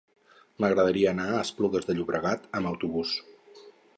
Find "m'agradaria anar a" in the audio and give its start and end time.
0.63-1.41